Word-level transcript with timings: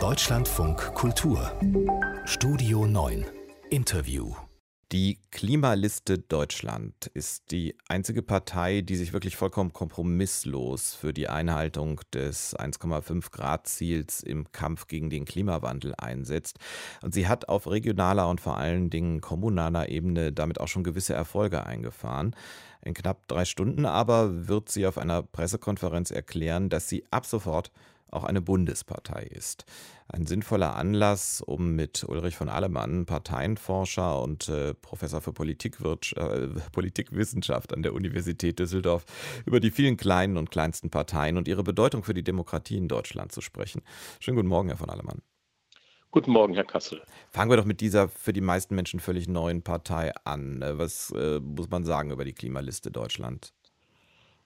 Deutschlandfunk 0.00 0.94
Kultur 0.94 1.52
Studio 2.24 2.86
9 2.86 3.26
Interview 3.70 4.34
die 4.92 5.18
Klimaliste 5.32 6.20
Deutschland 6.20 7.06
ist 7.14 7.50
die 7.50 7.74
einzige 7.88 8.22
Partei, 8.22 8.80
die 8.80 8.94
sich 8.94 9.12
wirklich 9.12 9.34
vollkommen 9.34 9.72
kompromisslos 9.72 10.94
für 10.94 11.12
die 11.12 11.28
Einhaltung 11.28 12.00
des 12.12 12.56
1,5 12.56 13.32
Grad 13.32 13.66
Ziels 13.66 14.22
im 14.22 14.52
Kampf 14.52 14.86
gegen 14.86 15.10
den 15.10 15.24
Klimawandel 15.24 15.94
einsetzt. 15.96 16.60
Und 17.02 17.12
sie 17.12 17.26
hat 17.26 17.48
auf 17.48 17.68
regionaler 17.68 18.28
und 18.28 18.40
vor 18.40 18.56
allen 18.56 18.88
Dingen 18.88 19.20
kommunaler 19.20 19.88
Ebene 19.88 20.32
damit 20.32 20.60
auch 20.60 20.68
schon 20.68 20.84
gewisse 20.84 21.14
Erfolge 21.14 21.66
eingefahren. 21.66 22.36
In 22.80 22.94
knapp 22.94 23.26
drei 23.26 23.46
Stunden 23.46 23.86
aber 23.86 24.46
wird 24.46 24.68
sie 24.68 24.86
auf 24.86 24.96
einer 24.96 25.24
Pressekonferenz 25.24 26.12
erklären, 26.12 26.68
dass 26.68 26.88
sie 26.88 27.04
ab 27.10 27.26
sofort 27.26 27.72
auch 28.14 28.24
eine 28.24 28.40
Bundespartei 28.40 29.24
ist. 29.24 29.64
Ein 30.08 30.26
sinnvoller 30.26 30.76
Anlass, 30.76 31.40
um 31.40 31.74
mit 31.74 32.04
Ulrich 32.04 32.36
von 32.36 32.48
Allemann, 32.48 33.06
Parteienforscher 33.06 34.20
und 34.22 34.48
äh, 34.48 34.74
Professor 34.74 35.20
für 35.20 35.30
äh, 35.30 36.48
Politikwissenschaft 36.72 37.72
an 37.72 37.82
der 37.82 37.94
Universität 37.94 38.58
Düsseldorf, 38.58 39.04
über 39.46 39.60
die 39.60 39.70
vielen 39.70 39.96
kleinen 39.96 40.36
und 40.36 40.50
kleinsten 40.50 40.90
Parteien 40.90 41.36
und 41.36 41.48
ihre 41.48 41.64
Bedeutung 41.64 42.04
für 42.04 42.14
die 42.14 42.24
Demokratie 42.24 42.76
in 42.76 42.88
Deutschland 42.88 43.32
zu 43.32 43.40
sprechen. 43.40 43.82
Schönen 44.20 44.36
guten 44.36 44.48
Morgen, 44.48 44.68
Herr 44.68 44.76
von 44.76 44.90
Allemann. 44.90 45.22
Guten 46.10 46.30
Morgen, 46.30 46.54
Herr 46.54 46.64
Kassel. 46.64 47.02
Fangen 47.30 47.50
wir 47.50 47.56
doch 47.56 47.64
mit 47.64 47.80
dieser 47.80 48.08
für 48.08 48.32
die 48.32 48.40
meisten 48.40 48.76
Menschen 48.76 49.00
völlig 49.00 49.26
neuen 49.26 49.62
Partei 49.62 50.12
an. 50.22 50.62
Was 50.64 51.10
äh, 51.10 51.40
muss 51.40 51.68
man 51.70 51.84
sagen 51.84 52.12
über 52.12 52.24
die 52.24 52.34
Klimaliste 52.34 52.92
Deutschland? 52.92 53.52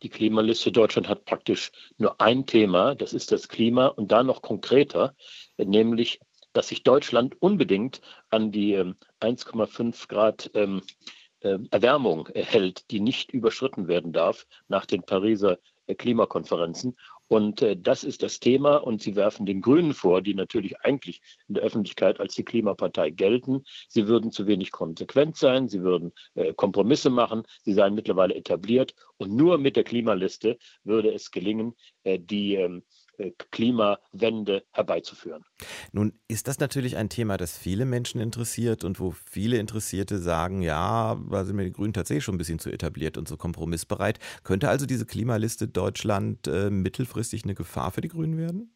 Die 0.03 0.09
Klimaliste 0.09 0.71
Deutschland 0.71 1.09
hat 1.09 1.25
praktisch 1.25 1.73
nur 1.97 2.21
ein 2.21 2.47
Thema, 2.47 2.95
das 2.95 3.13
ist 3.13 3.33
das 3.33 3.49
Klima 3.49 3.89
und 3.89 4.13
da 4.13 4.23
noch 4.23 4.43
konkreter, 4.43 5.15
nämlich, 5.57 6.21
dass 6.53 6.69
sich 6.69 6.83
Deutschland 6.83 7.41
unbedingt 7.41 8.01
an 8.31 8.53
die 8.53 8.77
1,5 8.77 9.81
ähm, 9.81 9.93
Grad 10.09 10.51
ähm, 10.55 10.79
äh, 10.79 11.09
Erwärmung 11.41 12.29
hält, 12.35 12.91
die 12.91 13.01
nicht 13.01 13.33
überschritten 13.33 13.89
werden 13.89 14.13
darf 14.13 14.47
nach 14.69 14.87
den 14.87 15.03
Pariser 15.03 15.59
äh, 15.89 15.95
Klimakonferenzen. 15.95 16.97
Und 17.29 17.63
äh, 17.63 17.77
das 17.77 18.05
ist 18.05 18.23
das 18.23 18.41
Thema. 18.41 18.77
Und 18.77 19.03
Sie 19.03 19.17
werfen 19.17 19.47
den 19.47 19.61
Grünen 19.61 19.95
vor, 19.95 20.23
die 20.23 20.35
natürlich 20.35 20.81
eigentlich 20.81 21.21
in 21.49 21.55
der 21.55 21.65
Öffentlichkeit 21.65 22.21
als 22.21 22.35
die 22.35 22.45
Klimapartei 22.45 23.11
gelten. 23.11 23.65
Sie 23.89 24.07
würden 24.07 24.31
zu 24.31 24.47
wenig 24.47 24.71
konsequent 24.71 25.37
sein, 25.37 25.69
sie 25.69 25.83
würden 25.83 26.13
äh, 26.35 26.53
Kompromisse 26.55 27.11
machen, 27.11 27.43
sie 27.63 27.73
seien 27.73 27.95
mittlerweile 27.95 28.35
etabliert. 28.35 28.95
Und 29.17 29.35
nur 29.35 29.59
mit 29.59 29.77
der 29.77 29.85
Klimaliste 29.85 30.59
würde 30.85 31.13
es 31.13 31.31
gelingen, 31.31 31.75
die 32.05 32.55
ähm, 32.55 32.79
äh, 32.79 33.08
Klimawende 33.51 34.65
herbeizuführen. 34.73 35.45
Nun 35.93 36.13
ist 36.29 36.49
das 36.49 36.59
natürlich 36.59 36.97
ein 36.97 37.09
Thema, 37.09 37.37
das 37.37 37.57
viele 37.57 37.85
Menschen 37.85 38.21
interessiert 38.21 38.85
und 38.85 39.01
wo 39.01 39.11
viele 39.11 39.59
Interessierte 39.59 40.19
sagen, 40.19 40.63
ja, 40.63 41.21
da 41.31 41.45
sind 41.45 41.57
mir 41.57 41.65
die 41.65 41.73
Grünen 41.73 41.93
tatsächlich 41.93 42.25
schon 42.25 42.37
ein 42.37 42.39
bisschen 42.39 42.59
zu 42.59 42.71
etabliert 42.71 43.17
und 43.19 43.29
so 43.29 43.37
kompromissbereit. 43.37 44.19
Könnte 44.45 44.69
also 44.69 44.87
diese 44.87 45.07
Klimaliste 45.07 45.69
Deutschland 45.69 46.47
äh, 46.47 46.71
mittelfristig 46.71 47.45
eine 47.45 47.55
Gefahr 47.55 47.91
für 47.91 48.01
die 48.01 48.09
Grünen 48.09 48.39
werden? 48.39 48.75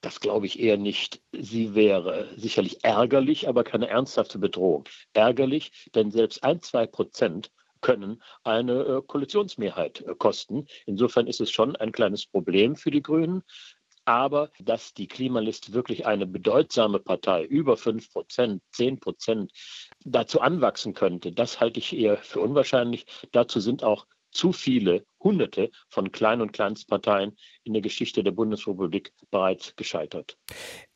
Das 0.00 0.20
glaube 0.20 0.46
ich 0.46 0.60
eher 0.60 0.76
nicht. 0.76 1.20
Sie 1.32 1.74
wäre 1.74 2.28
sicherlich 2.36 2.84
ärgerlich, 2.84 3.48
aber 3.48 3.64
keine 3.64 3.88
ernsthafte 3.88 4.38
Bedrohung. 4.38 4.84
Ärgerlich, 5.14 5.90
denn 5.94 6.10
selbst 6.10 6.44
ein, 6.44 6.60
zwei 6.62 6.86
Prozent 6.86 7.50
können 7.80 8.22
eine 8.44 8.82
äh, 8.82 9.02
Koalitionsmehrheit 9.06 10.02
äh, 10.02 10.14
kosten. 10.14 10.66
Insofern 10.86 11.26
ist 11.26 11.40
es 11.40 11.50
schon 11.50 11.76
ein 11.76 11.92
kleines 11.92 12.26
Problem 12.26 12.76
für 12.76 12.90
die 12.90 13.02
Grünen. 13.02 13.42
Aber 14.04 14.50
dass 14.60 14.94
die 14.94 15.08
Klimaliste 15.08 15.72
wirklich 15.72 16.06
eine 16.06 16.26
bedeutsame 16.26 17.00
Partei 17.00 17.42
über 17.44 17.76
5 17.76 18.12
Prozent, 18.12 18.62
10 18.70 19.00
Prozent 19.00 19.52
dazu 20.04 20.40
anwachsen 20.40 20.94
könnte, 20.94 21.32
das 21.32 21.58
halte 21.58 21.80
ich 21.80 21.96
eher 21.96 22.18
für 22.18 22.40
unwahrscheinlich. 22.40 23.06
Dazu 23.32 23.58
sind 23.58 23.82
auch 23.82 24.06
zu 24.30 24.52
viele 24.52 25.04
Hunderte 25.18 25.70
von 25.88 26.12
Klein- 26.12 26.40
und 26.40 26.52
Kleinstparteien 26.52 27.36
in 27.64 27.72
der 27.72 27.82
Geschichte 27.82 28.22
der 28.22 28.30
Bundesrepublik 28.32 29.12
bereits 29.30 29.74
gescheitert. 29.74 30.36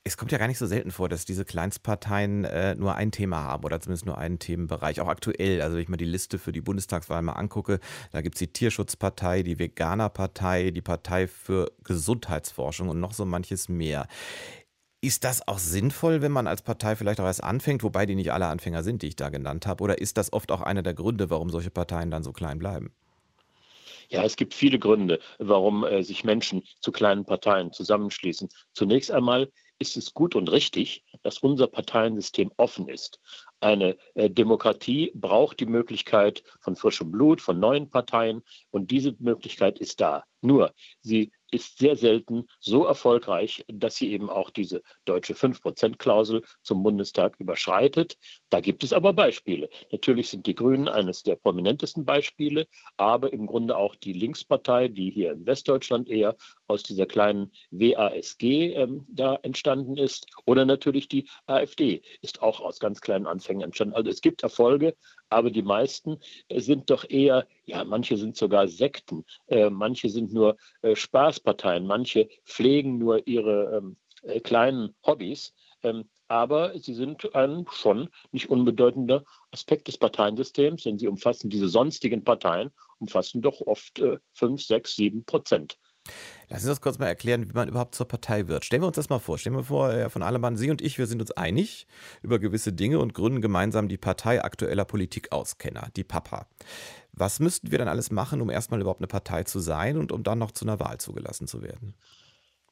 Es 0.03 0.17
kommt 0.17 0.33
ja 0.33 0.39
gar 0.39 0.49
nicht 0.49 0.59
so 0.59 0.67
selten 0.67 0.91
vor, 0.91 1.11
dass 1.11 1.27
diese 1.27 1.45
Kleinstparteien 1.45 2.45
äh, 2.45 2.75
nur 2.75 2.95
ein 2.95 3.13
Thema 3.13 3.43
haben 3.43 3.65
oder 3.65 3.81
zumindest 3.81 4.07
nur 4.07 4.17
einen 4.17 4.39
Themenbereich, 4.39 5.01
auch 5.01 5.09
aktuell. 5.09 5.61
Also 5.61 5.77
wenn 5.77 5.83
ich 5.83 5.91
mir 5.91 5.99
die 5.99 6.07
Liste 6.07 6.39
für 6.39 6.53
die 6.53 6.63
Bundestagswahl 6.63 7.21
mal 7.21 7.35
angucke, 7.35 7.81
da 8.11 8.23
gibt 8.23 8.37
es 8.37 8.39
die 8.39 8.51
Tierschutzpartei, 8.51 9.43
die 9.43 9.59
Veganerpartei, 9.59 10.71
die 10.71 10.81
Partei 10.81 11.27
für 11.27 11.71
Gesundheitsforschung 11.85 12.89
und 12.89 12.99
noch 12.99 13.13
so 13.13 13.27
manches 13.27 13.69
mehr. 13.69 14.07
Ist 15.03 15.25
das 15.25 15.47
auch 15.47 15.59
sinnvoll, 15.59 16.23
wenn 16.23 16.33
man 16.33 16.47
als 16.47 16.63
Partei 16.63 16.97
vielleicht 16.97 17.21
auch 17.21 17.27
erst 17.27 17.45
anfängt, 17.45 17.83
wobei 17.83 18.07
die 18.07 18.15
nicht 18.15 18.33
alle 18.33 18.47
Anfänger 18.47 18.83
sind, 18.83 19.03
die 19.03 19.09
ich 19.09 19.17
da 19.17 19.29
genannt 19.29 19.67
habe? 19.67 19.85
Oder 19.85 19.99
ist 19.99 20.17
das 20.17 20.33
oft 20.33 20.51
auch 20.51 20.63
einer 20.63 20.83
der 20.83 20.95
Gründe, 20.95 21.29
warum 21.29 21.51
solche 21.51 21.71
Parteien 21.71 22.11
dann 22.11 22.23
so 22.23 22.33
klein 22.33 22.59
bleiben? 22.59 22.93
Ja, 24.11 24.25
es 24.25 24.37
gibt 24.37 24.55
viele 24.55 24.79
Gründe, 24.79 25.21
warum 25.39 25.85
äh, 25.85 26.03
sich 26.03 26.25
Menschen 26.25 26.65
zu 26.81 26.91
kleinen 26.91 27.25
Parteien 27.25 27.73
zusammenschließen. 27.73 28.49
Zunächst 28.73 29.11
einmal 29.11 29.51
ist 29.81 29.97
es 29.97 30.15
gut 30.15 30.37
und 30.37 30.53
richtig, 30.53 31.05
dass 31.23 31.39
unser 31.39 31.67
Parteiensystem 31.67 32.53
offen 32.57 32.89
ist. 32.89 33.19
Eine 33.61 33.97
äh, 34.15 34.31
Demokratie 34.31 35.13
braucht 35.15 35.61
die 35.61 35.67
Möglichkeit 35.67 36.43
von 36.61 36.77
frischem 36.77 37.11
Blut, 37.11 37.41
von 37.41 37.61
neuen 37.61 37.91
Parteien 37.91 38.43
und 38.71 38.91
diese 38.91 39.15
Möglichkeit 39.19 39.79
ist 39.79 40.01
da. 40.01 40.25
Nur, 40.43 40.73
sie 41.03 41.31
ist 41.51 41.79
sehr 41.79 41.97
selten 41.97 42.47
so 42.61 42.85
erfolgreich, 42.85 43.65
dass 43.69 43.97
sie 43.97 44.13
eben 44.13 44.31
auch 44.31 44.51
diese 44.51 44.83
deutsche 45.05 45.35
5-Prozent-Klausel 45.35 46.43
zum 46.63 46.83
Bundestag 46.83 47.39
überschreitet. 47.39 48.17
Da 48.49 48.61
gibt 48.61 48.85
es 48.85 48.93
aber 48.93 49.13
Beispiele. 49.13 49.69
Natürlich 49.91 50.31
sind 50.31 50.47
die 50.47 50.55
Grünen 50.55 50.89
eines 50.89 51.23
der 51.23 51.37
prominentesten 51.37 52.05
Beispiele, 52.05 52.69
aber 52.97 53.33
im 53.33 53.47
Grunde 53.47 53.77
auch 53.77 53.97
die 53.97 54.13
Linkspartei, 54.13 54.89
die 54.89 55.11
hier 55.11 55.33
in 55.33 55.45
Westdeutschland 55.45 56.09
eher 56.09 56.37
aus 56.69 56.85
dieser 56.85 57.07
kleinen 57.07 57.51
WASG 57.71 58.75
ähm, 58.75 59.05
da 59.09 59.35
entstanden 59.43 59.97
ist. 59.97 60.27
Oder 60.47 60.65
natürlich 60.65 61.09
die 61.09 61.29
AfD 61.47 62.03
ist 62.23 62.43
auch 62.43 62.61
aus 62.61 62.79
ganz 62.79 63.01
kleinen 63.01 63.27
Anfängen 63.27 63.50
entstanden. 63.59 63.95
Also 63.95 64.11
es 64.11 64.21
gibt 64.21 64.43
Erfolge, 64.43 64.97
aber 65.29 65.51
die 65.51 65.63
meisten 65.63 66.19
äh, 66.49 66.61
sind 66.61 66.91
doch 66.91 67.09
eher, 67.09 67.47
ja, 67.65 67.85
manche 67.85 68.17
sind 68.17 68.37
sogar 68.37 68.69
Sekten, 68.69 69.25
äh, 69.49 69.71
manche 69.71 70.09
sind 70.09 70.33
nur 70.33 70.57
äh, 70.83 70.95
Spaßparteien, 70.95 71.87
manche 71.87 72.29
pflegen 72.45 72.99
nur 72.99 73.27
ihre 73.27 73.79
ähm, 73.79 73.97
äh, 74.23 74.41
kleinen 74.41 74.95
Hobbys. 75.05 75.55
Ähm, 75.83 76.09
aber 76.29 76.79
sie 76.79 76.95
sind 76.95 77.35
ein 77.35 77.67
schon 77.73 78.09
nicht 78.31 78.51
unbedeutender 78.51 79.25
Aspekt 79.51 79.89
des 79.89 79.99
Parteiensystems, 79.99 80.85
denn 80.85 80.97
sie 80.97 81.09
umfassen 81.09 81.51
diese 81.51 81.69
sonstigen 81.69 82.23
Parteien, 82.23 82.71
umfassen 83.01 83.43
doch 83.43 83.61
oft 83.63 83.99
äh, 83.99 84.19
5, 84.35 84.63
6, 84.63 84.95
7 84.95 85.25
Prozent. 85.25 85.77
Lassen 86.49 86.65
Sie 86.65 86.71
uns 86.71 86.81
kurz 86.81 86.99
mal 86.99 87.07
erklären, 87.07 87.49
wie 87.49 87.53
man 87.53 87.69
überhaupt 87.69 87.95
zur 87.95 88.09
Partei 88.09 88.49
wird. 88.49 88.65
Stellen 88.65 88.83
wir 88.83 88.89
uns 88.89 88.97
das 88.97 89.09
mal 89.09 89.19
vor. 89.19 89.39
Stellen 89.39 89.57
wir 89.57 89.65
vor, 89.65 89.93
Herr 89.93 90.11
von 90.11 90.23
Allemann, 90.23 90.57
Sie 90.57 90.71
und 90.71 90.83
ich, 90.83 90.99
wir 90.99 91.07
sind 91.07 91.21
uns 91.21 91.31
einig 91.31 91.87
über 92.23 92.39
gewisse 92.39 92.73
Dinge 92.73 92.99
und 92.99 93.15
gründen 93.15 93.41
gemeinsam 93.41 93.89
die 93.89 93.99
Partei 93.99 94.43
aktueller 94.43 94.85
Politikauskenner, 94.85 95.89
die 95.97 96.05
Papa. 96.05 96.47
Was 97.13 97.41
müssten 97.41 97.71
wir 97.71 97.79
dann 97.79 97.89
alles 97.89 98.11
machen, 98.11 98.41
um 98.41 98.51
erstmal 98.51 98.81
überhaupt 98.81 99.01
eine 99.01 99.07
Partei 99.09 99.45
zu 99.45 99.61
sein 99.61 99.97
und 99.97 100.13
um 100.13 100.23
dann 100.23 100.39
noch 100.39 100.51
zu 100.51 100.65
einer 100.65 100.81
Wahl 100.81 100.99
zugelassen 100.99 101.47
zu 101.47 101.63
werden? 101.63 101.95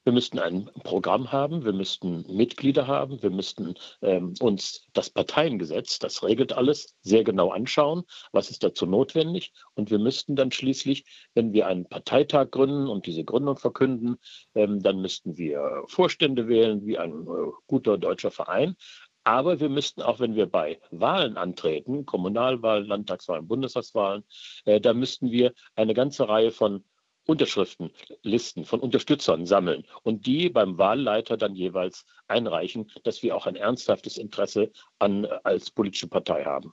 Wir 0.09 0.15
müssten 0.15 0.39
ein 0.39 0.71
Programm 0.85 1.33
haben, 1.33 1.67
wir 1.67 1.75
müssten 1.75 2.25
Mitglieder 2.35 2.87
haben, 2.87 3.23
wir 3.23 3.29
müssten 3.29 3.75
ähm, 4.01 4.33
uns 4.41 4.87
das 4.95 5.11
Parteiengesetz, 5.11 5.99
das 5.99 6.23
regelt 6.23 6.55
alles, 6.55 6.97
sehr 7.03 7.25
genau 7.25 7.51
anschauen, 7.51 8.05
was 8.33 8.49
ist 8.49 8.65
dazu 8.65 8.87
notwendig. 8.87 9.53
Und 9.75 9.91
wir 9.91 9.99
müssten 9.99 10.35
dann 10.35 10.51
schließlich, 10.51 11.05
wenn 11.35 11.53
wir 11.53 11.67
einen 11.67 11.87
Parteitag 11.87 12.53
gründen 12.53 12.89
und 12.89 13.05
diese 13.05 13.23
Gründung 13.23 13.59
verkünden, 13.59 14.17
ähm, 14.55 14.83
dann 14.83 15.03
müssten 15.03 15.37
wir 15.37 15.85
Vorstände 15.89 16.49
wählen 16.49 16.87
wie 16.87 16.97
ein 16.97 17.13
äh, 17.13 17.51
guter 17.67 17.99
deutscher 17.99 18.31
Verein. 18.31 18.77
Aber 19.25 19.61
wir 19.61 19.69
müssten 19.69 20.01
auch, 20.01 20.21
wenn 20.21 20.37
wir 20.37 20.47
bei 20.47 20.81
Wahlen 20.91 21.37
antreten, 21.37 22.07
Kommunalwahlen, 22.07 22.87
Landtagswahlen, 22.87 23.47
Bundestagswahlen, 23.47 24.25
äh, 24.65 24.81
da 24.81 24.95
müssten 24.95 25.31
wir 25.31 25.53
eine 25.75 25.93
ganze 25.93 26.31
Reihe 26.31 26.51
von 26.51 26.83
Unterschriftenlisten 27.29 28.65
von 28.65 28.81
Unterstützern 28.81 29.45
sammeln 29.45 29.85
und 30.03 30.27
die 30.27 30.49
beim 30.49 30.79
Wahlleiter 30.79 31.37
dann 31.37 31.55
jeweils 31.55 32.07
einreichen, 32.27 32.91
dass 33.05 33.23
wir 33.23 33.37
auch 33.37 33.47
ein 33.47 33.55
ernsthaftes 33.55 34.17
Interesse 34.17 34.73
an 34.99 35.25
äh, 35.25 35.39
als 35.45 35.71
politische 35.71 36.09
Partei 36.09 36.45
haben. 36.45 36.73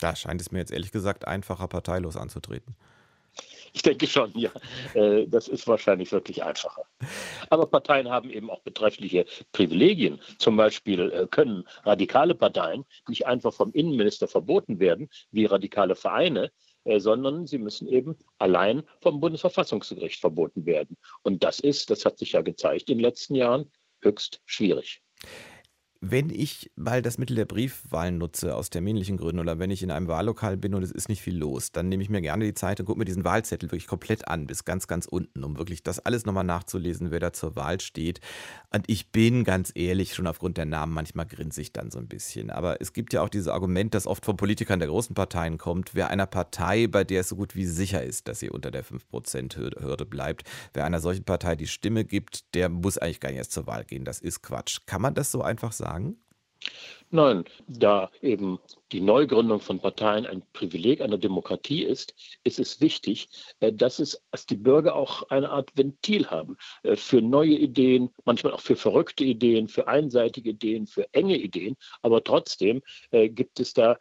Da 0.00 0.16
scheint 0.16 0.40
es 0.40 0.50
mir 0.50 0.58
jetzt 0.58 0.72
ehrlich 0.72 0.90
gesagt 0.90 1.26
einfacher, 1.26 1.68
parteilos 1.68 2.16
anzutreten. 2.16 2.76
Ich 3.72 3.82
denke 3.82 4.08
schon, 4.08 4.32
ja. 4.36 4.50
Äh, 4.94 5.28
das 5.28 5.46
ist 5.46 5.68
wahrscheinlich 5.68 6.10
wirklich 6.10 6.42
einfacher. 6.42 6.82
Aber 7.48 7.66
Parteien 7.66 8.08
haben 8.08 8.30
eben 8.30 8.50
auch 8.50 8.62
betreffliche 8.62 9.26
Privilegien. 9.52 10.20
Zum 10.38 10.56
Beispiel 10.56 11.12
äh, 11.12 11.26
können 11.30 11.64
radikale 11.84 12.34
Parteien 12.34 12.84
nicht 13.06 13.26
einfach 13.26 13.52
vom 13.52 13.72
Innenminister 13.72 14.26
verboten 14.26 14.80
werden, 14.80 15.08
wie 15.30 15.44
radikale 15.44 15.94
Vereine, 15.94 16.50
sondern 16.84 17.46
sie 17.46 17.58
müssen 17.58 17.88
eben 17.88 18.16
allein 18.38 18.82
vom 19.00 19.20
Bundesverfassungsgericht 19.20 20.20
verboten 20.20 20.66
werden. 20.66 20.96
Und 21.22 21.44
das 21.44 21.60
ist, 21.60 21.90
das 21.90 22.04
hat 22.04 22.18
sich 22.18 22.32
ja 22.32 22.42
gezeigt 22.42 22.90
in 22.90 22.98
den 22.98 23.04
letzten 23.04 23.34
Jahren, 23.34 23.70
höchst 24.02 24.40
schwierig. 24.46 25.02
Wenn 26.00 26.30
ich 26.30 26.70
mal 26.76 27.02
das 27.02 27.18
Mittel 27.18 27.34
der 27.34 27.44
Briefwahl 27.44 28.12
nutze, 28.12 28.54
aus 28.54 28.70
terminlichen 28.70 29.16
Gründen, 29.16 29.40
oder 29.40 29.58
wenn 29.58 29.72
ich 29.72 29.82
in 29.82 29.90
einem 29.90 30.06
Wahllokal 30.06 30.56
bin 30.56 30.76
und 30.76 30.84
es 30.84 30.92
ist 30.92 31.08
nicht 31.08 31.22
viel 31.22 31.36
los, 31.36 31.72
dann 31.72 31.88
nehme 31.88 32.04
ich 32.04 32.08
mir 32.08 32.20
gerne 32.20 32.44
die 32.44 32.54
Zeit 32.54 32.78
und 32.78 32.86
gucke 32.86 33.00
mir 33.00 33.04
diesen 33.04 33.24
Wahlzettel 33.24 33.68
wirklich 33.68 33.88
komplett 33.88 34.28
an, 34.28 34.46
bis 34.46 34.64
ganz, 34.64 34.86
ganz 34.86 35.06
unten, 35.06 35.42
um 35.42 35.58
wirklich 35.58 35.82
das 35.82 35.98
alles 35.98 36.24
nochmal 36.24 36.44
nachzulesen, 36.44 37.10
wer 37.10 37.18
da 37.18 37.32
zur 37.32 37.56
Wahl 37.56 37.80
steht. 37.80 38.20
Und 38.72 38.84
ich 38.86 39.10
bin 39.10 39.42
ganz 39.42 39.72
ehrlich, 39.74 40.14
schon 40.14 40.28
aufgrund 40.28 40.56
der 40.56 40.66
Namen, 40.66 40.94
manchmal 40.94 41.26
grinse 41.26 41.60
ich 41.60 41.72
dann 41.72 41.90
so 41.90 41.98
ein 41.98 42.06
bisschen. 42.06 42.50
Aber 42.50 42.80
es 42.80 42.92
gibt 42.92 43.12
ja 43.12 43.22
auch 43.22 43.28
dieses 43.28 43.48
Argument, 43.48 43.92
das 43.92 44.06
oft 44.06 44.24
von 44.24 44.36
Politikern 44.36 44.78
der 44.78 44.88
großen 44.88 45.16
Parteien 45.16 45.58
kommt, 45.58 45.96
wer 45.96 46.10
einer 46.10 46.26
Partei, 46.26 46.86
bei 46.86 47.02
der 47.02 47.22
es 47.22 47.28
so 47.30 47.34
gut 47.34 47.56
wie 47.56 47.66
sicher 47.66 48.04
ist, 48.04 48.28
dass 48.28 48.38
sie 48.38 48.50
unter 48.50 48.70
der 48.70 48.84
5%-Hürde 48.84 50.06
bleibt, 50.06 50.44
wer 50.74 50.84
einer 50.84 51.00
solchen 51.00 51.24
Partei 51.24 51.56
die 51.56 51.66
Stimme 51.66 52.04
gibt, 52.04 52.54
der 52.54 52.68
muss 52.68 52.98
eigentlich 52.98 53.18
gar 53.18 53.30
nicht 53.30 53.38
erst 53.38 53.50
zur 53.50 53.66
Wahl 53.66 53.84
gehen. 53.84 54.04
Das 54.04 54.20
ist 54.20 54.42
Quatsch. 54.42 54.78
Kann 54.86 55.02
man 55.02 55.14
das 55.14 55.32
so 55.32 55.42
einfach 55.42 55.72
sagen? 55.72 55.87
Sagen? 55.88 56.18
Nein, 57.10 57.44
da 57.68 58.10
eben 58.20 58.58
die 58.92 59.00
Neugründung 59.00 59.60
von 59.60 59.80
Parteien 59.80 60.26
ein 60.26 60.42
Privileg 60.52 61.00
einer 61.00 61.16
Demokratie 61.16 61.82
ist, 61.82 62.14
ist 62.44 62.58
es 62.58 62.82
wichtig, 62.82 63.30
äh, 63.60 63.72
dass, 63.72 63.98
es, 63.98 64.22
dass 64.30 64.44
die 64.44 64.56
Bürger 64.56 64.94
auch 64.94 65.22
eine 65.30 65.48
Art 65.48 65.70
Ventil 65.74 66.26
haben 66.26 66.58
äh, 66.82 66.96
für 66.96 67.22
neue 67.22 67.54
Ideen, 67.54 68.10
manchmal 68.26 68.52
auch 68.52 68.60
für 68.60 68.76
verrückte 68.76 69.24
Ideen, 69.24 69.68
für 69.68 69.88
einseitige 69.88 70.50
Ideen, 70.50 70.86
für 70.86 71.06
enge 71.14 71.38
Ideen. 71.38 71.76
Aber 72.02 72.22
trotzdem 72.22 72.82
äh, 73.10 73.30
gibt 73.30 73.60
es 73.60 73.72
da 73.72 73.96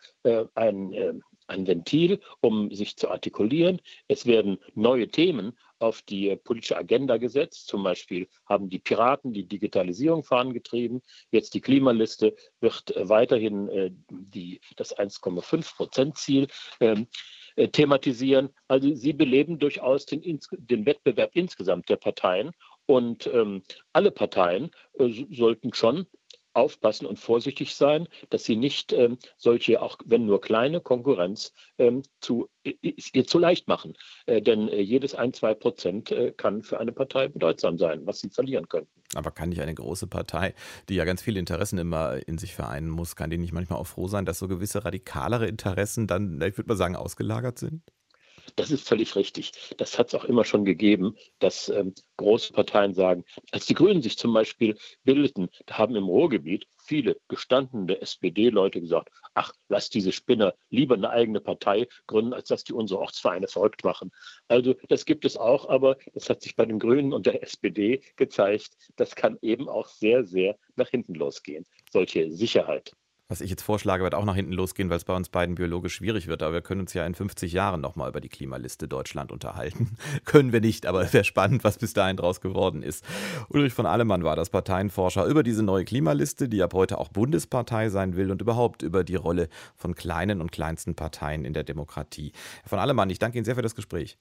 ein, 0.55 1.21
ein 1.47 1.67
Ventil, 1.67 2.19
um 2.41 2.73
sich 2.73 2.97
zu 2.97 3.09
artikulieren. 3.09 3.81
Es 4.07 4.25
werden 4.25 4.57
neue 4.75 5.07
Themen 5.07 5.53
auf 5.79 6.01
die 6.01 6.35
politische 6.35 6.77
Agenda 6.77 7.17
gesetzt. 7.17 7.67
Zum 7.67 7.83
Beispiel 7.83 8.27
haben 8.45 8.69
die 8.69 8.79
Piraten 8.79 9.33
die 9.33 9.47
Digitalisierung 9.47 10.23
vorangetrieben. 10.23 11.01
Jetzt 11.31 11.53
die 11.53 11.61
Klimaliste 11.61 12.35
wird 12.59 12.95
äh, 12.95 13.07
weiterhin 13.09 13.69
äh, 13.69 13.91
die, 14.09 14.59
das 14.75 14.97
1,5 14.97 15.75
Prozent 15.75 16.17
Ziel 16.17 16.47
ähm, 16.79 17.07
äh, 17.55 17.67
thematisieren. 17.67 18.49
Also 18.67 18.93
sie 18.93 19.13
beleben 19.13 19.59
durchaus 19.59 20.05
den, 20.05 20.39
den 20.51 20.85
Wettbewerb 20.85 21.31
insgesamt 21.33 21.89
der 21.89 21.97
Parteien. 21.97 22.51
Und 22.85 23.27
ähm, 23.27 23.63
alle 23.93 24.11
Parteien 24.11 24.71
äh, 24.97 25.25
sollten 25.31 25.73
schon 25.73 26.07
aufpassen 26.57 27.05
und 27.05 27.19
vorsichtig 27.19 27.75
sein, 27.75 28.07
dass 28.29 28.43
sie 28.43 28.55
nicht 28.55 28.91
ähm, 28.91 29.17
solche, 29.37 29.81
auch 29.81 29.97
wenn 30.05 30.25
nur 30.25 30.41
kleine 30.41 30.81
Konkurrenz 30.81 31.53
ähm, 31.77 32.03
zu, 32.19 32.49
ihr 32.63 33.27
zu 33.27 33.39
leicht 33.39 33.67
machen. 33.67 33.93
Äh, 34.25 34.41
denn 34.41 34.67
äh, 34.67 34.81
jedes 34.81 35.13
ein, 35.15 35.33
zwei 35.33 35.53
Prozent 35.53 36.11
äh, 36.11 36.31
kann 36.31 36.63
für 36.63 36.79
eine 36.79 36.91
Partei 36.91 37.27
bedeutsam 37.27 37.77
sein, 37.77 38.05
was 38.05 38.19
sie 38.19 38.29
verlieren 38.29 38.67
könnten. 38.67 38.91
Aber 39.13 39.31
kann 39.31 39.49
nicht 39.49 39.61
eine 39.61 39.75
große 39.75 40.07
Partei, 40.07 40.53
die 40.89 40.95
ja 40.95 41.05
ganz 41.05 41.21
viele 41.21 41.39
Interessen 41.39 41.77
immer 41.77 42.27
in 42.27 42.37
sich 42.37 42.55
vereinen 42.55 42.89
muss, 42.89 43.15
kann 43.15 43.29
die 43.29 43.37
nicht 43.37 43.53
manchmal 43.53 43.79
auch 43.79 43.87
froh 43.87 44.07
sein, 44.07 44.25
dass 44.25 44.39
so 44.39 44.47
gewisse 44.47 44.83
radikalere 44.83 45.47
Interessen 45.47 46.07
dann, 46.07 46.41
ich 46.41 46.57
würde 46.57 46.67
mal 46.67 46.75
sagen, 46.75 46.95
ausgelagert 46.95 47.59
sind? 47.59 47.83
Das 48.57 48.71
ist 48.71 48.87
völlig 48.87 49.15
richtig. 49.15 49.51
Das 49.77 49.99
hat 49.99 50.07
es 50.07 50.15
auch 50.15 50.25
immer 50.25 50.43
schon 50.43 50.65
gegeben, 50.65 51.15
dass 51.37 51.69
ähm, 51.69 51.93
große 52.17 52.53
Parteien 52.53 52.95
sagen, 52.95 53.23
als 53.51 53.67
die 53.67 53.75
Grünen 53.75 54.01
sich 54.01 54.17
zum 54.17 54.33
Beispiel 54.33 54.75
bildeten, 55.03 55.49
da 55.67 55.77
haben 55.77 55.95
im 55.95 56.05
Ruhrgebiet 56.05 56.65
viele 56.83 57.17
gestandene 57.27 58.01
SPD-Leute 58.01 58.81
gesagt, 58.81 59.09
ach, 59.35 59.53
lass 59.69 59.91
diese 59.91 60.11
Spinner 60.11 60.55
lieber 60.71 60.95
eine 60.95 61.11
eigene 61.11 61.39
Partei 61.39 61.87
gründen, 62.07 62.33
als 62.33 62.47
dass 62.47 62.63
die 62.63 62.73
unsere 62.73 62.99
Ortsvereine 62.99 63.47
verrückt 63.47 63.83
machen. 63.83 64.11
Also 64.47 64.73
das 64.89 65.05
gibt 65.05 65.23
es 65.25 65.37
auch, 65.37 65.69
aber 65.69 65.97
das 66.15 66.27
hat 66.27 66.41
sich 66.41 66.55
bei 66.55 66.65
den 66.65 66.79
Grünen 66.79 67.13
und 67.13 67.27
der 67.27 67.43
SPD 67.43 68.01
gezeigt, 68.15 68.71
das 68.95 69.15
kann 69.15 69.37
eben 69.43 69.69
auch 69.69 69.87
sehr, 69.87 70.25
sehr 70.25 70.57
nach 70.75 70.89
hinten 70.89 71.13
losgehen, 71.13 71.63
solche 71.91 72.31
Sicherheit. 72.31 72.91
Was 73.29 73.41
ich 73.41 73.49
jetzt 73.49 73.61
vorschlage, 73.61 74.03
wird 74.03 74.15
auch 74.15 74.23
nach 74.23 74.35
hinten 74.35 74.53
losgehen, 74.53 74.89
weil 74.89 74.95
es 74.95 75.03
bei 75.03 75.13
uns 75.13 75.27
beiden 75.27 75.55
biologisch 75.55 75.95
schwierig 75.95 76.27
wird. 76.27 76.41
Aber 76.41 76.53
wir 76.53 76.61
können 76.61 76.79
uns 76.81 76.93
ja 76.93 77.05
in 77.05 77.13
50 77.13 77.51
Jahren 77.51 77.81
nochmal 77.81 78.07
über 78.09 78.21
die 78.21 78.29
Klimaliste 78.29 78.87
Deutschland 78.87 79.33
unterhalten. 79.33 79.97
können 80.25 80.53
wir 80.53 80.61
nicht, 80.61 80.85
aber 80.85 81.11
wäre 81.11 81.25
spannend, 81.25 81.65
was 81.65 81.77
bis 81.77 81.91
dahin 81.91 82.15
draus 82.15 82.39
geworden 82.39 82.83
ist. 82.83 83.03
Ulrich 83.49 83.73
von 83.73 83.85
Allemann 83.85 84.23
war 84.23 84.37
das 84.37 84.49
Parteienforscher 84.49 85.25
über 85.25 85.43
diese 85.43 85.61
neue 85.61 85.83
Klimaliste, 85.83 86.47
die 86.47 86.63
ab 86.63 86.73
heute 86.73 86.99
auch 86.99 87.09
Bundespartei 87.09 87.89
sein 87.89 88.15
will 88.15 88.31
und 88.31 88.41
überhaupt 88.41 88.81
über 88.81 89.03
die 89.03 89.15
Rolle 89.15 89.49
von 89.75 89.93
kleinen 89.93 90.39
und 90.39 90.53
kleinsten 90.53 90.95
Parteien 90.95 91.43
in 91.43 91.53
der 91.53 91.65
Demokratie. 91.65 92.31
Herr 92.61 92.69
von 92.69 92.79
Allemann, 92.79 93.09
ich 93.09 93.19
danke 93.19 93.37
Ihnen 93.37 93.45
sehr 93.45 93.55
für 93.55 93.61
das 93.61 93.75
Gespräch. 93.75 94.17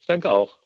Ich 0.00 0.06
danke 0.06 0.30
auch. 0.30 0.58